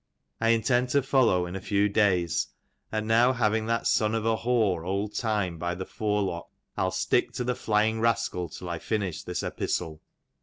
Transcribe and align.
I 0.39 0.49
intend 0.49 0.89
to 0.89 1.03
follow 1.03 1.45
in 1.45 1.55
a 1.55 1.61
few 1.61 1.87
days, 1.87 2.47
and 2.91 3.07
now 3.07 3.33
having 3.33 3.67
that 3.67 3.85
sou 3.85 4.15
of 4.15 4.25
a 4.25 4.37
whore 4.37 4.83
old 4.83 5.13
Time 5.13 5.59
by 5.59 5.75
the 5.75 5.85
forelock, 5.85 6.47
I'U 6.75 6.89
stick 6.89 7.33
to 7.33 7.43
the 7.43 7.53
flying 7.53 7.99
rascal 8.01 8.49
till 8.49 8.67
I 8.67 8.79
finish 8.79 9.21
this 9.21 9.43
epistle. 9.43 10.01